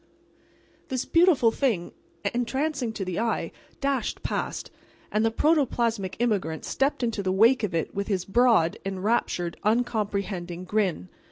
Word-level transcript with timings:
This 0.87 1.05
beautiful 1.05 1.51
thing, 1.51 1.91
entrancing 2.33 2.91
to 2.93 3.05
the 3.05 3.19
eye, 3.19 3.51
dashed 3.81 4.23
past, 4.23 4.71
and 5.11 5.23
the 5.23 5.29
protoplasmic 5.29 6.15
immigrant 6.17 6.65
stepped 6.65 7.03
into 7.03 7.21
the 7.21 7.31
wake 7.31 7.61
of 7.61 7.75
it 7.75 7.93
with 7.93 8.07
his 8.07 8.25
broad, 8.25 8.79
enraptured, 8.83 9.57
uncomprehending 9.63 10.63
grin. 10.63 11.07